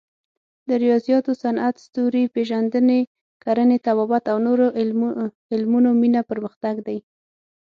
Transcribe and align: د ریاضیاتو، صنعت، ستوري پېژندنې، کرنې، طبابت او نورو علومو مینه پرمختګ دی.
د 0.67 0.69
ریاضیاتو، 0.83 1.31
صنعت، 1.43 1.75
ستوري 1.85 2.23
پېژندنې، 2.35 2.99
کرنې، 3.43 3.77
طبابت 3.87 4.23
او 4.31 4.37
نورو 4.47 4.67
علومو 5.53 5.91
مینه 6.01 6.21
پرمختګ 6.29 6.75
دی. 6.87 6.97